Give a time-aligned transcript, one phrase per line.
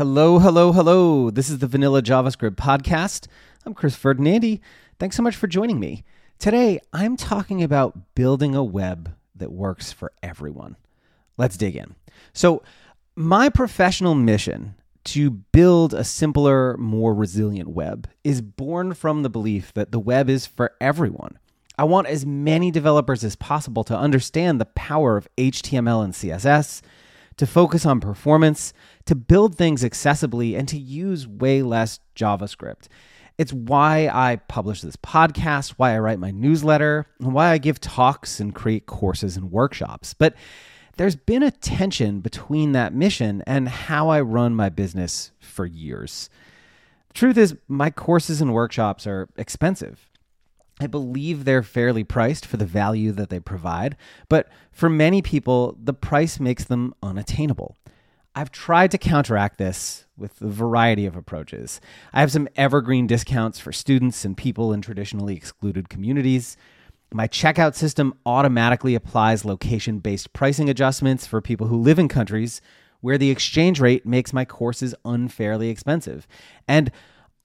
[0.00, 1.28] Hello, hello, hello.
[1.28, 3.26] This is the Vanilla JavaScript podcast.
[3.66, 4.60] I'm Chris Ferdinandi.
[4.98, 6.04] Thanks so much for joining me.
[6.38, 10.78] Today, I'm talking about building a web that works for everyone.
[11.36, 11.96] Let's dig in.
[12.32, 12.62] So,
[13.14, 14.74] my professional mission
[15.04, 20.30] to build a simpler, more resilient web is born from the belief that the web
[20.30, 21.38] is for everyone.
[21.76, 26.80] I want as many developers as possible to understand the power of HTML and CSS
[27.40, 28.74] to focus on performance,
[29.06, 32.88] to build things accessibly, and to use way less JavaScript.
[33.38, 37.80] It's why I publish this podcast, why I write my newsletter, and why I give
[37.80, 40.12] talks and create courses and workshops.
[40.12, 40.34] But
[40.98, 46.28] there's been a tension between that mission and how I run my business for years.
[47.08, 50.10] The truth is, my courses and workshops are expensive.
[50.80, 53.96] I believe they're fairly priced for the value that they provide,
[54.30, 57.76] but for many people, the price makes them unattainable.
[58.34, 61.80] I've tried to counteract this with a variety of approaches.
[62.12, 66.56] I have some evergreen discounts for students and people in traditionally excluded communities.
[67.12, 72.62] My checkout system automatically applies location based pricing adjustments for people who live in countries
[73.00, 76.26] where the exchange rate makes my courses unfairly expensive.
[76.68, 76.92] And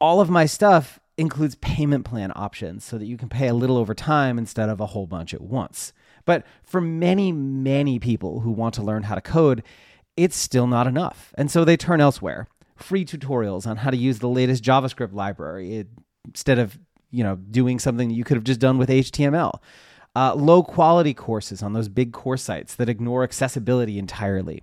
[0.00, 3.76] all of my stuff includes payment plan options so that you can pay a little
[3.76, 5.92] over time instead of a whole bunch at once.
[6.24, 9.62] But for many, many people who want to learn how to code,
[10.16, 11.34] it's still not enough.
[11.36, 12.48] And so they turn elsewhere.
[12.76, 15.86] Free tutorials on how to use the latest JavaScript library
[16.26, 16.78] instead of,
[17.10, 19.60] you know, doing something you could have just done with HTML.
[20.14, 24.62] Uh, low quality courses on those big course sites that ignore accessibility entirely.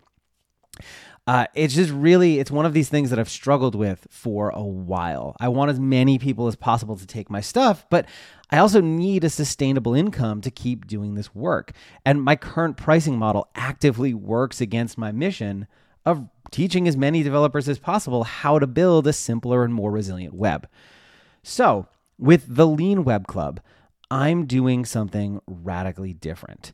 [1.29, 4.63] Uh, it's just really it's one of these things that I've struggled with for a
[4.63, 5.35] while.
[5.39, 8.07] I want as many people as possible to take my stuff, but
[8.49, 11.73] I also need a sustainable income to keep doing this work.
[12.03, 15.67] And my current pricing model actively works against my mission
[16.03, 20.33] of teaching as many developers as possible how to build a simpler and more resilient
[20.33, 20.67] web.
[21.43, 21.85] So,
[22.17, 23.59] with the Lean Web Club,
[24.09, 26.73] I'm doing something radically different.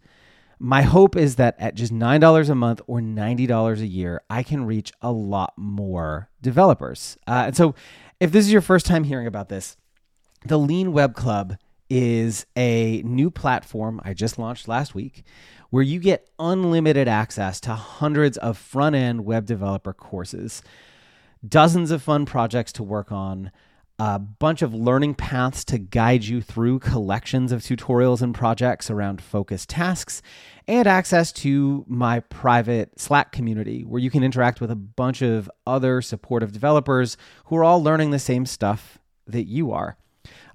[0.59, 4.65] My hope is that at just $9 a month or $90 a year, I can
[4.65, 7.17] reach a lot more developers.
[7.27, 7.75] Uh, and so,
[8.19, 9.75] if this is your first time hearing about this,
[10.45, 11.57] the Lean Web Club
[11.89, 15.23] is a new platform I just launched last week
[15.69, 20.61] where you get unlimited access to hundreds of front end web developer courses,
[21.47, 23.51] dozens of fun projects to work on
[23.97, 29.21] a bunch of learning paths to guide you through collections of tutorials and projects around
[29.21, 30.21] focused tasks,
[30.67, 35.49] and access to my private Slack community where you can interact with a bunch of
[35.65, 38.97] other supportive developers who are all learning the same stuff
[39.27, 39.97] that you are.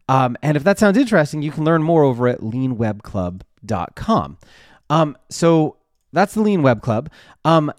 [0.09, 4.39] Um, and if that sounds interesting, you can learn more over at leanwebclub.com.
[4.91, 5.77] Um, so
[6.13, 7.09] that's the Lean Web Club.
[7.45, 7.73] Um,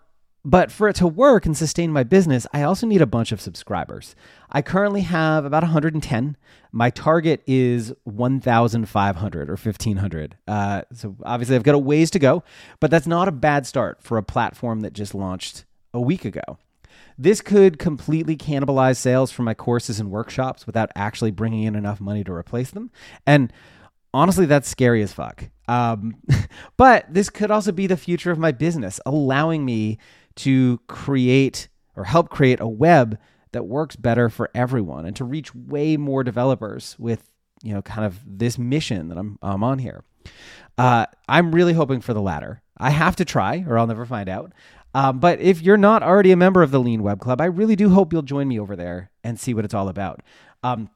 [0.44, 3.40] but for it to work and sustain my business, I also need a bunch of
[3.40, 4.16] subscribers.
[4.50, 6.38] I currently have about 110.
[6.72, 10.38] My target is 1,500 or 1,500.
[10.48, 12.44] Uh, so obviously, I've got a ways to go,
[12.80, 16.58] but that's not a bad start for a platform that just launched a week ago.
[17.18, 22.02] This could completely cannibalize sales from my courses and workshops without actually bringing in enough
[22.02, 22.90] money to replace them.
[23.28, 23.54] And
[24.14, 25.50] honestly, that's scary as fuck.
[25.68, 26.16] Um,
[26.78, 30.00] but this could also be the future of my business, allowing me
[30.38, 33.18] to create or help create a web
[33.52, 37.32] that works better for everyone and to reach way more developers with
[37.64, 40.04] you know kind of this mission that I'm I'm on here.
[40.78, 42.62] Uh, I'm really hoping for the latter.
[42.78, 44.54] I have to try, or I'll never find out.
[44.94, 47.76] Um, but if you're not already a member of the Lean Web Club, I really
[47.76, 50.22] do hope you'll join me over there and see what it's all about.
[50.64, 50.90] Um,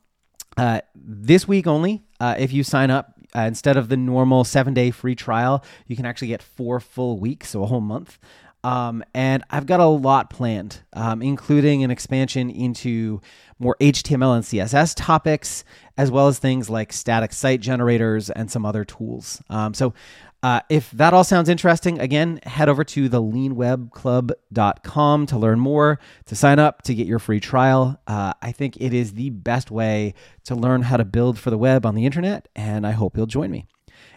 [0.57, 4.73] uh, this week only, uh, if you sign up, uh, instead of the normal seven
[4.73, 8.17] day free trial, you can actually get four full weeks, so a whole month.
[8.65, 13.21] Um, and I've got a lot planned, um, including an expansion into
[13.59, 15.63] more HTML and CSS topics,
[15.99, 19.39] as well as things like static site generators and some other tools.
[19.51, 19.93] Um, so,
[20.41, 25.99] uh, if that all sounds interesting, again, head over to the leanwebclub.com to learn more,
[26.25, 28.01] to sign up, to get your free trial.
[28.07, 30.15] Uh, I think it is the best way
[30.45, 33.27] to learn how to build for the web on the internet, and I hope you'll
[33.27, 33.67] join me.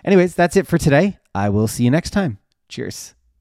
[0.06, 1.18] Anyways, that's it for today.
[1.34, 2.38] I will see you next time.
[2.68, 3.14] Cheers.